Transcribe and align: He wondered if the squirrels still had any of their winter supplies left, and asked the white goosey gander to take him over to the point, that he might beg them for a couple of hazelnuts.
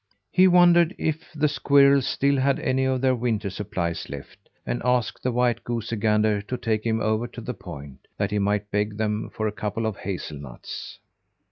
He 0.31 0.47
wondered 0.47 0.95
if 0.97 1.31
the 1.33 1.47
squirrels 1.47 2.07
still 2.07 2.37
had 2.37 2.57
any 2.59 2.85
of 2.85 3.01
their 3.01 3.13
winter 3.13 3.51
supplies 3.51 4.09
left, 4.09 4.49
and 4.65 4.81
asked 4.83 5.21
the 5.21 5.31
white 5.31 5.63
goosey 5.63 5.95
gander 5.95 6.41
to 6.41 6.57
take 6.57 6.83
him 6.83 6.99
over 6.99 7.27
to 7.27 7.39
the 7.39 7.53
point, 7.53 8.07
that 8.17 8.31
he 8.31 8.39
might 8.39 8.71
beg 8.71 8.97
them 8.97 9.29
for 9.31 9.45
a 9.47 9.51
couple 9.51 9.85
of 9.85 9.97
hazelnuts. 9.97 10.97